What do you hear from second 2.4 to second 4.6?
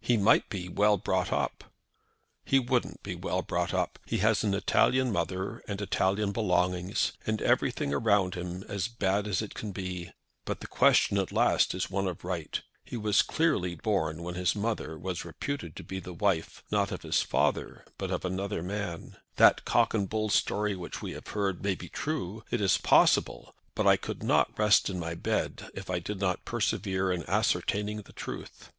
"He wouldn't be well brought up. He has an